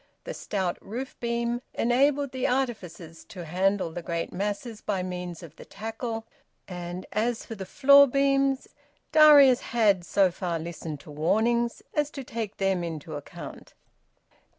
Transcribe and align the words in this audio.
The 0.23 0.33
stout 0.33 0.79
roof 0.83 1.15
beam 1.19 1.61
enabled 1.75 2.31
the 2.31 2.47
artificers 2.47 3.23
to 3.25 3.45
handle 3.45 3.91
the 3.91 4.01
great 4.01 4.33
masses 4.33 4.81
by 4.81 5.03
means 5.03 5.43
of 5.43 5.57
the 5.57 5.63
tackle; 5.63 6.25
and 6.67 7.05
as 7.11 7.45
for 7.45 7.53
the 7.53 7.67
floor 7.67 8.07
beams, 8.07 8.67
Darius 9.11 9.59
had 9.61 10.03
so 10.03 10.31
far 10.31 10.57
listened 10.57 11.01
to 11.01 11.11
warnings 11.11 11.83
as 11.93 12.09
to 12.17 12.23
take 12.23 12.57
them 12.57 12.83
into 12.83 13.13
account. 13.13 13.75